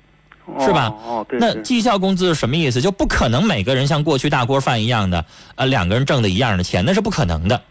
[0.60, 1.40] 是吧哦，哦对。
[1.40, 2.82] 对那绩效工资是什么意思？
[2.82, 7.62] 就不可能每个人像过去大锅饭一样的，呃，两个人挣的一样的钱，那是不可能的，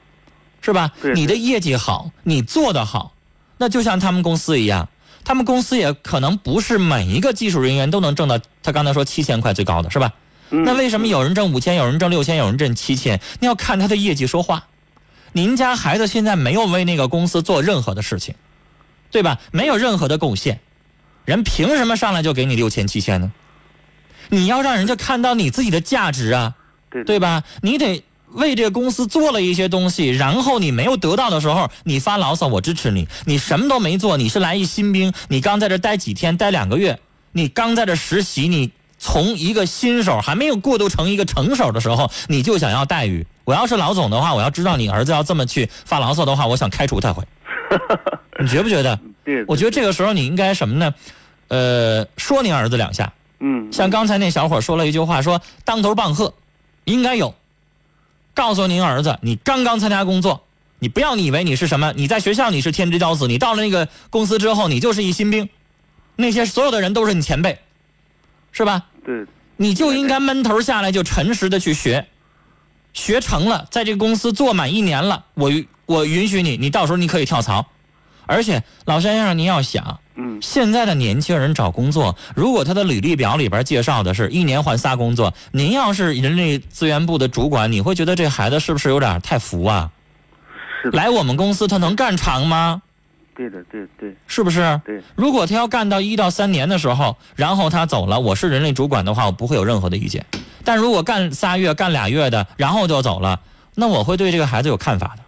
[0.60, 0.90] 是吧？
[1.00, 3.12] 对你的业绩好，你做得好，
[3.58, 4.88] 那就像他们公司一样，
[5.24, 10.12] 他们公司也可能不是每一个技术人员都能挣到他刚才说七千块最高的是吧？
[10.50, 13.20] 嗯那为什么有人挣五千，有人挣六千，有人挣七千？
[13.40, 14.66] 那要看他的业绩说话。
[15.32, 18.34] 您家孩子现在没有为那个公司做任何的事情，
[19.10, 19.40] 对吧？
[19.50, 20.60] 没有任何的贡献，
[21.24, 23.32] 人凭什么上来就给你六千七千呢？
[24.30, 26.54] 你要让人家看到你自己的价值啊，
[26.90, 27.42] 对对吧？
[27.62, 33.06] 你得为这个公司做了一些东西，然后你没有得到的时候，你发牢骚，我支持你。
[33.26, 36.98] 你什么都没做，你是来一新兵，你刚在这待几天，待两个月，
[37.32, 38.72] 你刚在这实习，你
[39.04, 43.26] 从一个新手还没有过渡成一个成手的时候，你就想要待遇。
[43.44, 47.22] 我要是老总的话，我要知道你儿子要这么去发牢骚的话，我想开除他会。
[48.40, 48.98] 你觉不觉得？
[49.22, 50.94] 对，我觉得这个时候你应该什么呢？
[51.48, 56.32] 呃，说您儿子两下，嗯，像刚才那小伙说了一句话，说当头棒喝，
[56.84, 57.34] 应该有。
[58.32, 60.44] 告诉您儿子，你刚刚参加工作，
[60.78, 65.50] 你不要你以为你是什么，你在学校你是天之骄子，你到了那个公司之后，你就是一新兵，
[66.16, 67.58] 那些所有的人都是你前辈，
[68.50, 68.86] 是吧？
[69.04, 69.24] 对，
[69.56, 72.06] 你就应该闷头下来，就诚实的去学，
[72.92, 75.52] 学成了，在这个公司做满一年了，我
[75.86, 77.66] 我允许你，你到时候你可以跳槽。
[78.26, 89.90] 而且老先生，您要想，嗯，现在的年轻人找工作，如果他的履历表里边介绍的是一年换仨工作，您要是人力资源部的主管，你会觉得这孩子是不是有点太浮啊？
[90.82, 92.80] 是，来我们公司他能干长吗？
[93.34, 94.14] 对的，对对。
[94.26, 94.80] 是不是？
[94.84, 100.24] 对，如果他要干到一到三年的时候，然后他走了，我是人力主管的话，我不会有任何的意见。
[100.64, 103.40] 但如果干仨月、干俩月的，然后就走了，
[103.74, 105.22] 那我会对这个孩子有看法的，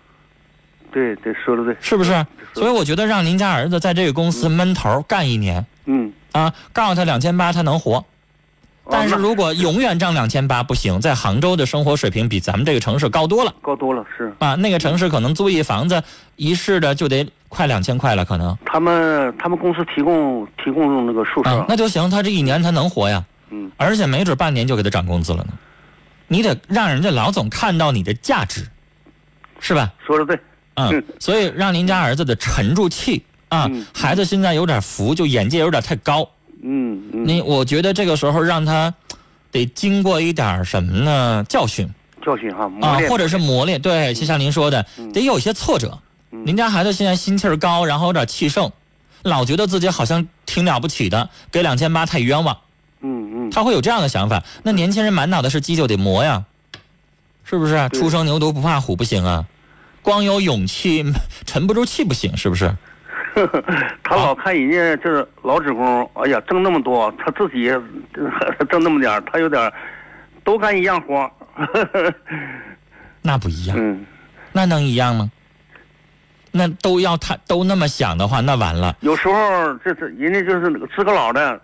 [0.93, 2.27] 对对，说的对，是不是？
[2.55, 8.03] 所以以我觉得让您家儿子在这个公司闷头干一年嗯，啊，告诉他两千八他能活，
[8.89, 16.03] 但是如果永远挣两千八不行，在杭州的生活水平比咱们这个城市高多了高多了是，啊，那个城市可能租一房子
[16.37, 23.25] 一室的就得快两千块了，可能他们他们公司提供提供那个宿舍，啊，那就行，他这一年他能活呀。
[23.51, 25.53] 嗯而且没准半年就给他涨工资了呢。
[26.27, 28.67] 你得让人家老总看到你的价值，
[29.61, 29.93] 是吧？
[30.05, 30.37] 说的对，
[30.75, 33.87] 嗯嗯，所以让您家儿子得沉住气啊嗯。
[33.95, 36.29] 孩子现在有点浮，就眼界有点太高。
[36.63, 38.93] 嗯嗯，你我觉得这个时候让他
[39.51, 41.45] 得经过一点什么呢？
[41.49, 41.89] 教训
[42.25, 43.81] 教训哈，磨啊，或者是磨练。
[43.81, 45.99] 对，就像您说的，嗯得有些挫折。
[46.33, 48.71] 嗯您家孩子现在心气儿高，然后有点气盛，
[49.23, 52.57] 老觉得自己好像挺了不起的，给两千八太冤枉。
[53.01, 54.43] 嗯嗯，他会有这样的想法。
[54.65, 56.45] 那年轻人满脑袋是鸡就得磨呀，
[57.45, 57.89] 是不是？
[57.91, 59.47] 对初生牛犊不怕虎不行啊，
[60.03, 61.05] 光有勇气
[61.45, 62.75] 沉不住气不行，是不是？
[64.03, 67.69] 他老看人家就是老职工，哎呀，挣那么多，他自己
[68.71, 69.73] 挣那么点儿他有点儿
[70.45, 71.31] 都干一样活儿
[73.23, 74.05] 那不一样，嗯，
[74.53, 75.31] 那能一样吗？
[76.53, 78.97] 那都要他都那么想的话，那完了。
[79.01, 81.61] 有时候这是人家就是那个老的，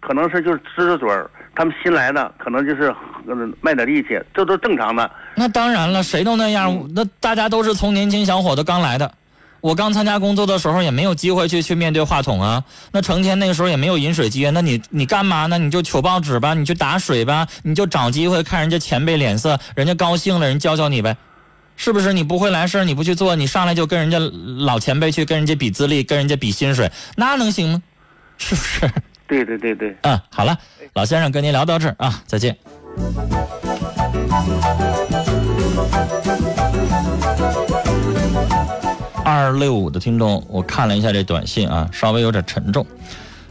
[0.00, 2.94] 可能是就是支着嘴儿，他们新来的可能就是
[3.26, 5.10] 呃卖点力气，这都正常的。
[5.34, 6.86] 那当然了，谁都那样。
[6.94, 9.10] 那大家都是从年轻小伙子刚来的。
[9.64, 15.56] 我刚参加工作的时候也没有机会去去面对话筒啊，那成天那个时候也没有饮水机，那你你干嘛呢？
[15.56, 21.16] 你就求报纸吧，你去打水吧，你就找机会看人家前辈脸色，人家高兴了，人教教你呗，
[21.78, 22.12] 是不是？
[22.12, 24.18] 你不会来事儿你不去做，你上来就跟人家
[24.66, 27.82] 老前辈去跟人家比资历，跟人家比薪水，那能行吗？
[28.36, 28.80] 是不是？
[29.26, 30.58] 对对对对，嗯，好了，
[30.92, 32.54] 老先生跟您聊到这儿啊，再见。
[39.24, 42.86] 二六五的听众，我看了一下这短信啊，稍微有点沉重。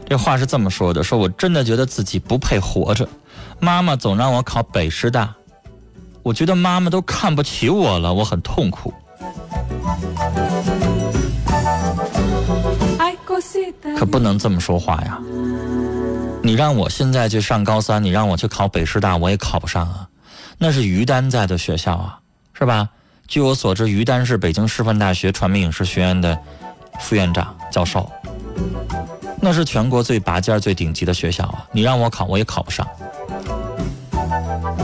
[0.06, 3.08] 这话是这么说的：说我真的觉得自己不配活着，
[3.58, 5.34] 妈妈总让我考北师大，
[6.22, 8.94] 我觉得妈妈都看不起我了，我很痛苦。
[13.98, 15.18] 可不能这么说话呀！
[16.42, 20.08] 你让我现在去上高三，你让我去考北师大，我也考不上啊。
[20.58, 22.18] 那是于丹在的学校啊，
[22.52, 22.88] 是吧？
[23.26, 26.38] 据我所知，于丹是北京师范大学传媒影视学院的
[27.00, 28.08] 副院长、教授，
[29.40, 31.66] 那是全国最拔尖、最顶级的学校啊。
[31.72, 32.86] 你让我考，我也考不上。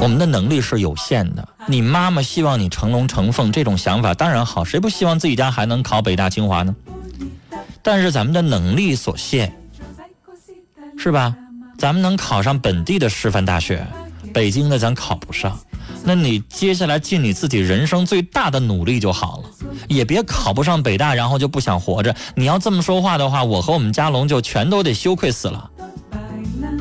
[0.01, 1.47] 我们的能力是有限的。
[1.67, 6.75] 你妈妈希望你成龙成凤，这种想法当然好，谁不希望自己家还能考北大清华呢？
[7.83, 9.55] 但是咱们的能力所限，
[10.99, 11.37] 是吧？
[11.79, 13.87] 咱们能考上本地的师范大学，
[14.35, 15.59] 北京的咱考不上。
[16.03, 19.45] 那你接下来尽你自己人生最大的努力就好了，
[19.89, 22.15] 也别考不上北大，然后就不想活着。
[22.35, 25.71] 你要这么说话的话，我和我们家龙就全都得羞愧死了。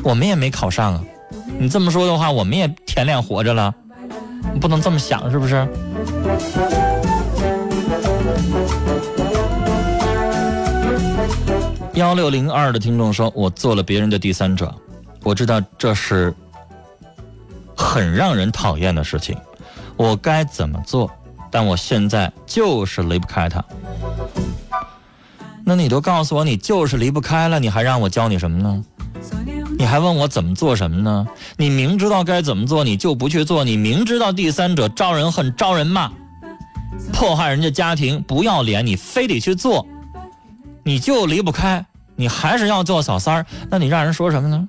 [0.02, 1.04] 我们也没考上啊，
[1.58, 3.74] 你这么说的话，我们也舔脸活着了。
[4.52, 5.68] 你不能这么想，是不是？
[11.94, 14.74] 幺六零二的听众说：“我做了别人的第三者，
[15.22, 16.32] 我知道这是
[17.80, 19.34] 很让人讨厌的事情，
[19.96, 21.10] 我该怎么做？
[21.50, 23.64] 但我现在就是离不开他。
[25.64, 28.84] 那你都告诉我你就是离不开了，你还让我教你什么呢？
[29.78, 31.26] 你还问我怎么做什么呢？
[31.56, 36.12] 你明知道该怎么做，你就不去做；你明知道第三者招人恨、招人骂，
[37.14, 39.86] 迫害人家家庭，不要脸，你非得去做，
[40.84, 44.68] 你就离不开，你还是要做小三儿，那你让人说什么呢？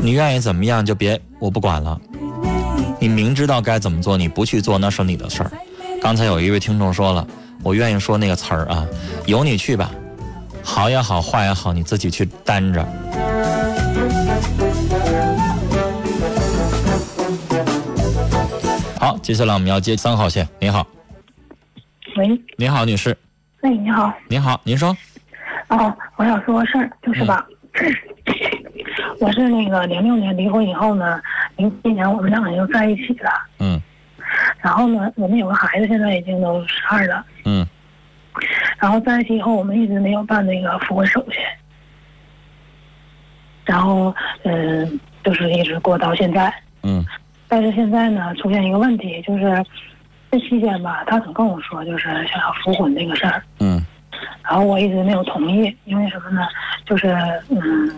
[0.00, 2.00] 你愿意怎么样就别，我不管了。
[2.98, 5.50] 你明知道该怎么做，你不去做那是你的事儿。
[6.00, 7.26] 刚才有一位听众说了，
[7.62, 8.86] 我愿意说那个词儿啊，
[9.26, 9.90] 由你去吧，
[10.62, 12.86] 好也好，坏也好，你自己去担着。
[18.98, 20.48] 好，接下来我们要接三号线。
[20.58, 20.86] 您好，
[22.16, 23.16] 喂，你好，女士，
[23.62, 24.96] 喂，你好，您好，您说，
[25.68, 27.46] 哦，我想说个事儿，就是吧，
[29.20, 31.20] 我是那个零六年离婚以后呢，
[31.56, 33.80] 零七年我们两个人又在一起了，嗯。
[34.60, 37.66] 然后呢，我们有个孩子，现在已经都十二了，嗯。
[38.78, 41.38] 然后在一起以后，我们一直没有办那个复婚手续，
[43.64, 44.14] 然后
[44.44, 46.52] 嗯，就是一直过到现在，
[46.82, 47.04] 嗯。
[47.48, 49.64] 但是现在呢，出现一个问题，就是
[50.30, 53.42] 这期间吧，他总跟我说，就是想要复婚这个事儿。
[53.58, 53.84] 嗯
[54.42, 56.42] 然后我一直没有同意，因为什么呢？
[56.86, 57.08] 就是
[57.50, 57.88] 嗯，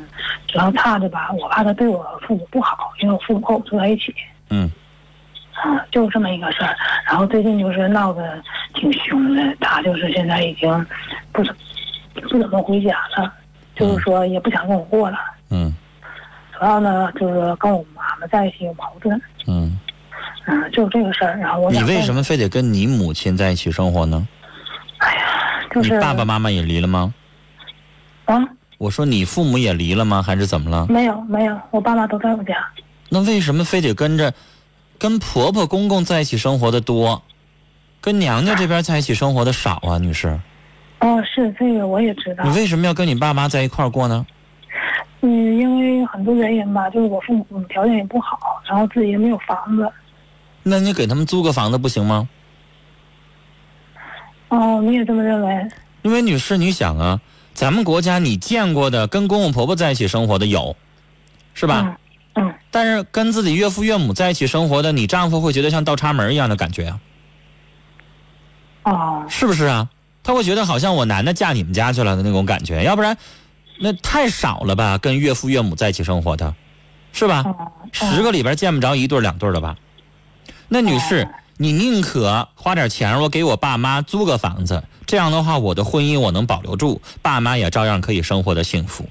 [0.49, 4.15] 主要怕的吧，我怕他对我父母不好，因为我父母和我住在一起。
[4.51, 4.71] 嗯
[5.55, 6.75] 啊，就这么一个事儿。
[7.07, 8.43] 然后最近就是闹得
[8.75, 10.87] 挺凶的，他就是现在已经
[11.33, 11.55] 不怎
[12.15, 13.33] 不怎么回家了，
[13.77, 15.19] 就是说也不想跟我过了。
[15.51, 15.75] 嗯
[16.59, 19.79] 主要呢就是跟我妈妈在一起有矛盾，嗯，
[20.47, 21.37] 嗯，就是这个事儿。
[21.39, 24.27] 然后我你为什么非得跟你母亲在一起生活呢？
[25.01, 25.23] 哎呀，
[25.75, 27.13] 就是你爸爸妈妈也离了吗？
[28.25, 28.39] 啊，
[28.79, 30.23] 我说你父母也离了吗？
[30.23, 30.87] 还是怎么了？
[30.89, 32.55] 没有没有，我爸妈都在我家。
[33.09, 34.33] 那为什么非得跟着
[34.99, 37.21] 跟婆婆公公在一起生活的多，
[38.01, 40.39] 跟娘家这边在一起生活的少啊，女士？
[41.01, 42.51] 哦，是这个我也知道你。
[42.51, 44.25] 为什么要跟你爸妈在一块儿过呢？
[45.23, 48.39] 嗯，因为很多原因吧，就是我父母条件也不好，
[48.69, 49.91] 然后自己也没有房子。
[50.63, 52.29] 那你给他们租个房子不行吗？
[54.51, 55.69] 哦，你也这么认为？
[56.03, 57.21] 因为女士，你想啊，
[57.55, 60.77] 咱们国家你见过的跟公公婆婆在一起生活的有，
[61.55, 61.97] 是吧？
[62.35, 67.01] 嗯嗯，但是跟自己岳父岳母在一起生活的，你丈夫会觉得像倒插门一样的感觉啊，
[68.85, 69.89] 哦，是不是啊？
[70.23, 73.17] 他会觉得好像我男的嫁你们家去了的那种感觉，要不然
[73.81, 74.97] 那太少了吧？
[74.99, 76.55] 跟岳父岳母在一起生活的，
[77.13, 77.43] 是吧？
[77.45, 79.77] 哦，十个里边见不着一对两对的吧？
[80.69, 81.29] 那女士，
[81.63, 89.07] 你宁可花点钱，我给我爸妈租个房子，这样的话，我的婚姻我能保留住，爸妈也照样可以生活的幸福。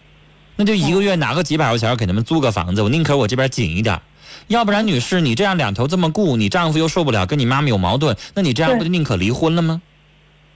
[0.55, 4.01] 那就一个月拿个几百块钱给他们租个房子，我宁可我这边紧一点。
[4.47, 9.79] 要不然，女士，你这样两头这么顾，你丈夫又受不了，跟你妈妈有矛盾，那你这样不就宁可离婚了吗？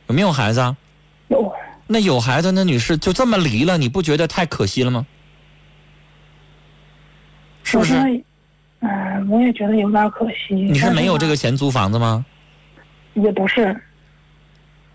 [0.08, 0.76] 有没有孩子啊？
[1.28, 1.54] 有
[1.86, 5.06] 那有孩子，那女士就这么离了，你不觉得太可惜了吗？
[7.64, 8.24] 是不是？
[8.84, 10.54] 嗯，我也觉得有点可惜。
[10.56, 12.26] 你是没有这个钱租房子吗？
[13.14, 13.80] 也不是，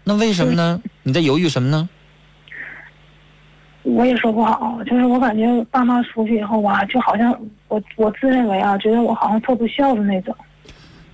[0.05, 0.81] 那为什么呢？
[1.03, 1.89] 你在犹豫什么呢？
[3.85, 4.79] 我也说不好。
[4.85, 7.35] 就是我感觉爸妈出去以后吧，就好像
[7.69, 10.37] 我我自认为啊，觉得我好像特不孝的那种。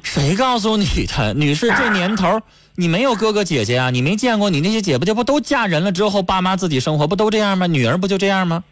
[0.03, 1.33] 谁告诉你的？
[1.35, 2.41] 女士，这 年头
[2.75, 3.91] 你没有哥哥姐姐啊？
[3.91, 7.69] 你没见过你那些姐夫姐不都嫁人了之后，爸妈自己生活不都这样吗？
[7.69, 8.65] 女儿不就这样吗？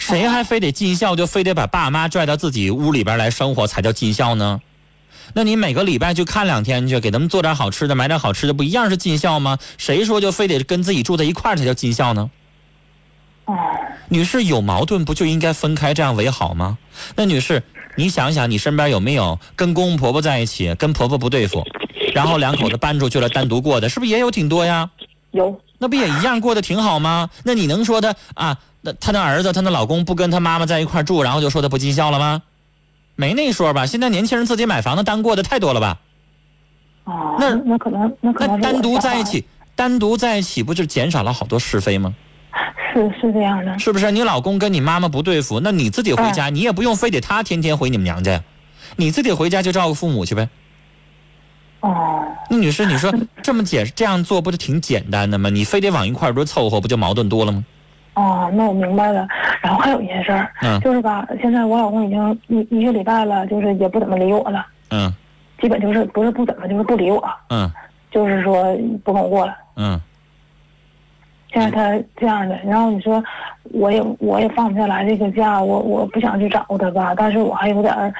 [0.00, 4.60] 谁还非得尽孝，就非得把爸妈拽到自己屋里边来生活才叫尽孝呢？
[5.34, 9.58] 那你每个礼拜去看两天去，给他们做点好吃的，买点好吃的，不一样是尽孝吗？
[9.76, 12.30] 谁说就非得跟自己住在一块儿才叫尽孝呢？
[14.08, 16.78] 女士有矛盾不就应该分开这样为好吗？
[17.14, 17.62] 那女士，
[17.96, 21.62] 你想想，你身边有没有跟公公婆婆在一起，跟婆婆不对付，
[22.14, 24.90] 然后两口子搬出去了单独过的，是不是也有挺多呀？
[25.32, 27.30] 有那不也一样过得挺好吗？
[27.42, 28.58] 那你能说他啊？
[28.82, 32.42] 那他的儿子，他的老公不跟他妈妈在一块住，然后就说他不尽孝了吗？
[33.16, 33.86] 没那说吧？
[33.86, 35.98] 现在年轻人自己买房子单过的太多了吧？
[37.04, 42.14] 哦，那那可能那可能那单独在一起，单独在一起不就减少了好多是非吗？
[42.92, 43.78] 是是这样的。
[43.78, 44.10] 是不是？
[44.10, 48.42] 你老公跟你妈妈不对付，那你自己回家，你也不用非得他天天回你们娘家呀，
[48.96, 50.48] 你自己回家就照顾父母去呗。
[51.80, 53.12] 哦，那女士，你说
[53.42, 55.48] 这么解这样做不就挺简单的吗？
[55.50, 57.64] 你非得往一块儿多凑合，不就矛盾多了吗？
[58.14, 59.26] 哦，那我明白了。
[59.62, 65.12] 然后还有一件事儿，嗯就是吧，现在我老公已经一一个礼拜了，就是也不怎么理我了，嗯
[65.60, 67.70] 基本就是不是不怎么，就是不理我，嗯
[68.10, 69.54] 就是说不跟我过了。
[69.76, 69.98] 嗯，
[71.52, 73.22] 现在他这样的，然后你说
[73.64, 78.12] 我也我也放不下来这个假，我我不想去找他吧，但是我还有点儿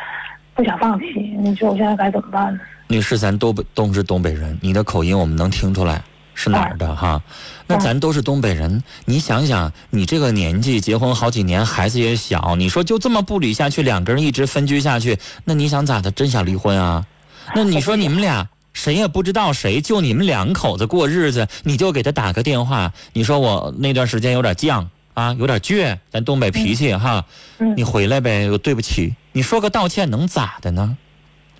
[0.55, 1.07] 不想放弃。
[1.39, 2.61] 你说我现在该怎么办呢？
[2.91, 6.03] 女士，咱都不都是东北人，你的口音我们能听出来
[6.35, 7.23] 是哪儿的哈。
[7.69, 16.11] 那咱都是东北人，你想想，你这个年纪结婚好几年，孩子也小，你说就这么不理下去，两个人一直分居下去，那你想咋的？
[16.11, 17.07] 真想离婚啊？
[17.55, 24.85] 那你说你们俩谁也不知道谁，就你们两口子过日子，你就给他打个电话，你说我那段时间有点犟
[25.15, 27.25] 啊，有点倔，咱东北脾气哈，
[27.61, 30.97] 嗯你回来呗，对不起，你说个道歉能咋的呢？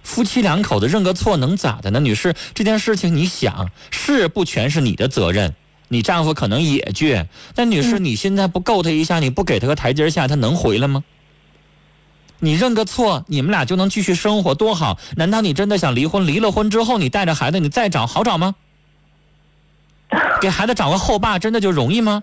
[0.03, 2.01] 夫妻两口子认个错能咋的呢？
[2.01, 5.55] 女士，这件事情你想是不全是你的责任，
[5.89, 11.05] 你丈夫可能也倔，但女士，你现在不够他一下，你不给他个台阶下，他能回来吗？
[12.43, 14.99] 你认个错，你们俩就能继续生活，多好！
[15.17, 16.27] 难道你真的想离婚？
[16.27, 18.55] 离了婚之后，你带着孩子，你再找好找吗？
[20.41, 22.23] 给孩子找个后爸，真的就容易吗？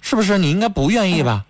[0.00, 0.36] 是不是？
[0.36, 1.46] 你应该不愿意吧？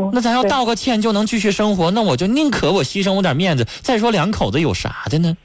[0.00, 3.66] 不，那咱要道个歉就能继续生活，那我就宁可我牺牲我点面子。
[3.82, 5.36] 再说两口子有啥的呢？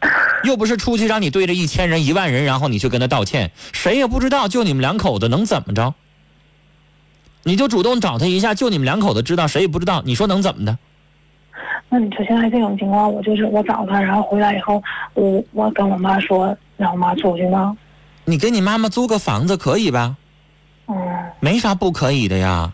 [0.44, 5.94] 又不是出去让你对着一千人、一万人，然后你去跟他道歉，谁也不知道，就你们两口子能怎么着？
[7.42, 10.78] 你就主动找他一下，就你们两口子知道，谁也不知道，你说能怎么的？
[11.88, 14.82] 那你说现在这种情况，我就是我找他，然后回来以后，
[15.14, 17.76] 我我跟我妈说，让我妈出去吗？
[18.24, 20.16] 你给你妈妈租个房子可以吧？
[20.86, 20.96] 嗯，
[21.40, 22.72] 没啥不可以的呀。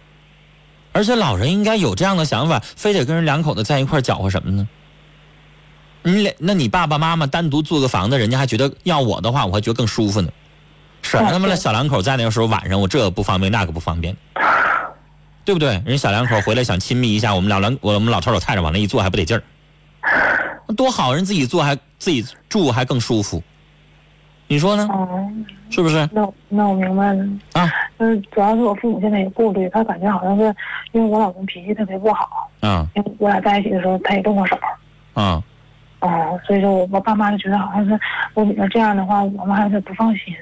[0.97, 4.67] 而且老人应该有这样的想法，非得跟人两口子在一块搅和什么呢？
[6.03, 10.31] 你俩，那你爸爸妈妈单独租个房子，人家还觉得要我的话，我还觉得更舒服呢。
[11.03, 14.17] 是啊他们对那小两口在那个时候晚上，我这个不方便，那个不方便，
[15.45, 15.83] 对不对？
[15.85, 19.43] 人小两口回来想亲密一下，我们老两我们老头老太太往那一坐还不得劲儿，
[20.67, 23.43] 那多好，人自己做还自己住还更舒服，
[24.49, 24.87] 你说呢？
[24.91, 25.29] 哦，
[25.71, 26.09] 是不是？
[26.13, 27.25] 那我那我明白了。
[27.53, 30.45] 啊嗯，主要是我父母现在有顾虑，他感觉好像是
[30.93, 34.57] 因为我老公脾气特别不好，啊因为我俩在一起的时候他也动过手。
[35.15, 35.43] 啊！
[36.01, 37.99] 哦，所以说我我爸妈就觉得好像是
[38.35, 40.35] 我女儿这样的话，我们还有点不放心。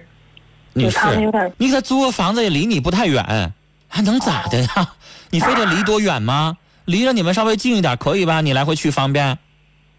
[0.72, 3.52] 你是有点你给他租个房子也离你不太远，
[3.86, 4.68] 还能咋的呀？
[5.30, 6.56] 你非得离多远吗？
[6.86, 8.40] 离着你们稍微近一点可以吧？
[8.40, 9.38] 你来回去方便，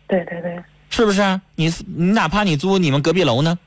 [0.08, 1.39] 对对对，是不是？
[1.56, 3.58] 你你哪怕你租你们隔壁楼呢，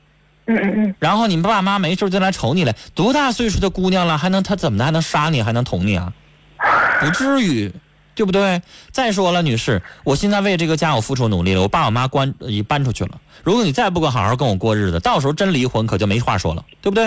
[0.49, 6.11] 嗯嗯嗯，然后你们爸妈没事就来瞅你了，多大岁数的姑娘了，还能他怎么的还能杀你，还能捅你啊？
[6.99, 7.71] 不至于，
[8.15, 8.61] 对不对？
[8.91, 13.11] 再说了，女士，我现在为这个家我付出努力了，我爸我妈关已搬出去了。
[13.43, 17.05] 如果你再不给我好好跟我过日子，到时候真离婚可就没话说了，对不对？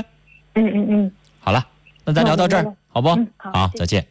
[0.54, 1.66] 嗯嗯嗯，好了，
[2.04, 3.08] 那咱聊到这儿好不？
[3.10, 4.06] 嗯好再见。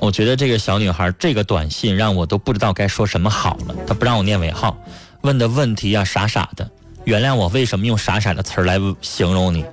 [0.00, 3.74] 我觉得这个小女孩这个短信让我都不知道该说什么好了。
[3.86, 4.76] 她不让我念尾号，
[5.22, 6.68] 问的问题啊傻傻的。
[7.04, 9.64] 原谅我为什么用傻傻的词儿来形容你。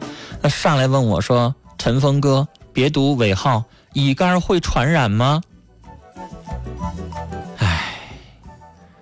[0.42, 5.42] 那上来问我说：“陈峰哥，别读尾号，乙肝会传染吗？”
[7.58, 7.96] 唉，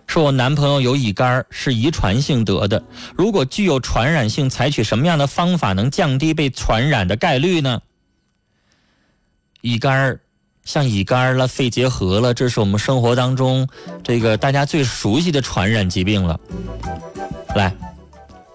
[0.08, 2.84] 说我男朋友有乙肝，是遗传性得的。
[3.16, 7.82] 如果具有传染性，采取什么样的方法能降低被传染的概率呢？
[9.62, 10.20] 乙肝，
[10.66, 13.68] 像乙肝了、肺结核了，这是我们生活当中
[14.04, 16.38] 这个大家最熟悉的传染疾病了。
[17.56, 17.72] 来，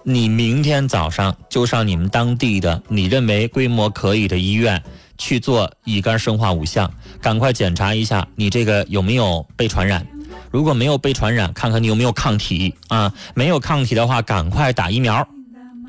[0.03, 4.83] 你明天早上就上你们当地的你认为规模可以的医院
[5.17, 10.05] 去做乙肝生化五项，赶快检查一下你这个有没有被传染。
[10.51, 13.13] 如果没有被传染，看看你有没有抗体啊。
[13.33, 15.25] 没有抗体的话，赶快打疫苗，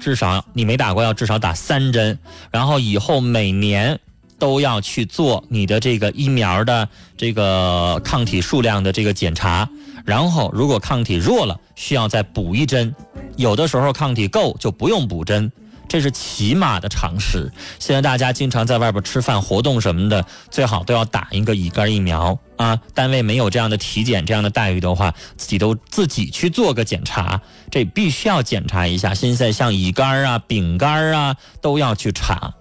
[0.01, 2.17] 至少你没打过要至少打三针，
[2.53, 3.99] 然后以后每年。
[4.39, 9.69] 都要去做你的这个疫苗的这个抗体数量的这个检查，
[10.05, 12.95] 然后如果抗体弱了，需要再补一针，
[13.37, 15.51] 有的时候抗体够就不用补针，
[15.89, 17.53] 这是起码的常识。
[17.79, 22.79] 现在大家经常在外边吃饭、活动什么的，最好都要打一个乙肝疫苗啊。
[22.95, 29.15] 单位没有这样的体检、这样的待遇的话，自己都自己去做个检查，这必须要检查一下。
[29.15, 32.55] 现在像乙肝啊、丙肝啊都要去查。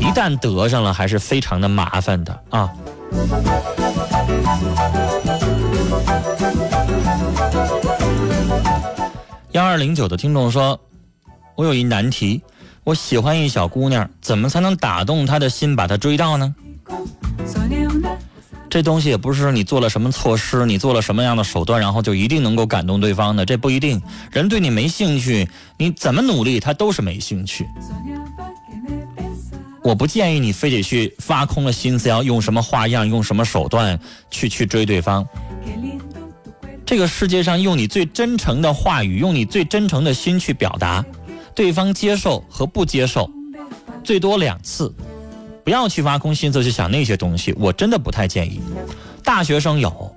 [0.00, 2.70] 一旦得上了，还是非常的麻烦的啊。
[9.52, 10.78] 幺二零九的听众说
[11.56, 12.40] ：“我有一难题，
[12.84, 16.54] 我喜欢一小姑娘，怎么才能打动她的心，把她追到呢？
[18.70, 24.00] 这东西也不是你做了什么措施，你做了什么样的手段，然后就一定能够感动对方的，这不一定。
[24.30, 27.66] 人对你没兴趣，你怎么努力，他都是没兴趣。
[29.82, 33.98] 我不建议你非得去挖空了心思要用什么花样、用什么手段
[34.30, 35.26] 去去追对方。
[36.84, 41.04] 这个世界上，用你最真诚的话语，用你最真诚的心去表达，
[41.54, 43.30] 对方接受和不接受，
[44.04, 44.94] 最多两次，
[45.64, 48.60] 不要去挖空心思去想那些东西，我真的不太建议。
[49.24, 50.14] 大学生有，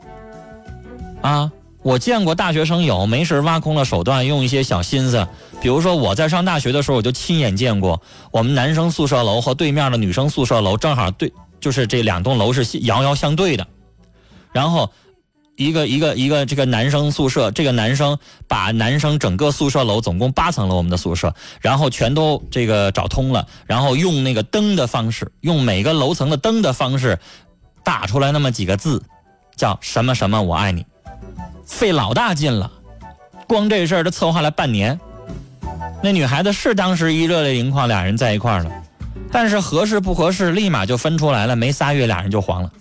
[1.22, 1.49] 啊，
[1.86, 5.28] 我见过大学生有没事挖空了手段，用一些小心思，
[5.62, 13.68] 比如说我在上大学的时候，我就亲眼见过我们男生宿舍楼和对面的女生宿舍楼正好对，就是这两栋楼是遥遥相对的，
[14.52, 14.92] 然后。
[15.58, 27.18] 一个一个一个这个男生宿舍，这个男生把男生整个宿舍楼总共八层楼我们的宿舍，然后全都这个找通了，然后用那个灯的方式，用每个楼层的灯的方式，
[27.86, 29.02] 打出来那么几个字，
[29.56, 30.86] 叫什么什么我爱你，
[31.66, 32.72] 费老大劲了，
[33.47, 34.99] 光这事儿他策划了半年。
[36.03, 38.72] 那女孩子是当时一热泪盈眶，俩人在一块儿了，
[39.32, 42.72] 但是合适不合适，立马就分出来了，没仨月俩人就黄了。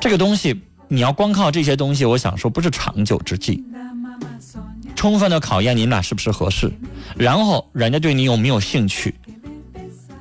[0.00, 3.64] 这个东西你要光靠这些东西，我想说不是长久之计。
[4.94, 6.72] 充分的考验你们俩是不是合适，
[7.16, 9.14] 然后人家对你有没有兴趣。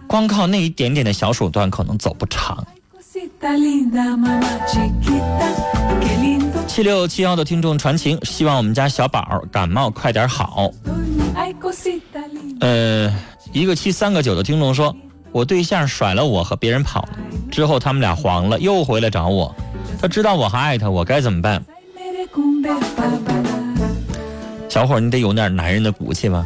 [0.07, 2.65] 光靠那一点点的小手段可能走不长。
[6.68, 10.72] 七六七幺的听众传情，希望我们家小宝感冒快点好。
[12.59, 13.14] 呃，
[13.51, 14.95] 一个七三个九的听众说，
[15.32, 17.09] 我对象甩了我和别人跑了，
[17.51, 19.55] 之后他们俩黄了，又回来找我，
[20.01, 21.64] 他知道我还爱他，我该怎么办？
[24.68, 26.43] 小伙，你得有点男人的骨气吧？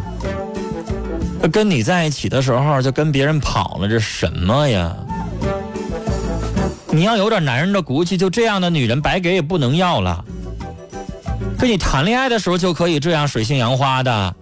[1.42, 4.94] 他跟你在一起的时候就跟别人跑了，这什么呀？
[6.90, 10.24] 你要有点男人的骨气，就这样的女人白给也不能要了。
[11.60, 14.36] 跟你谈恋爱的时候就可以这样水性杨花的，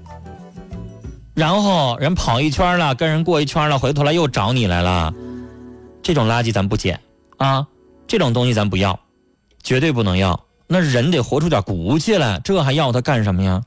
[1.33, 5.13] 然后人跑一圈了，跟人过一圈了，回头来又找你来了，
[6.03, 6.99] 这种垃圾咱不捡
[7.37, 7.65] 啊，
[8.07, 8.99] 这种东西咱不要，
[9.63, 10.39] 绝对不能要。
[10.67, 13.61] 那人得活出点骨气来，这还要他干什么呀？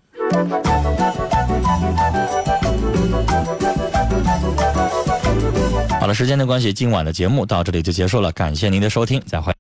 [6.09, 9.53] 了，时间的关系，今晚的节目到这里就结束了，感谢您的收听，再会。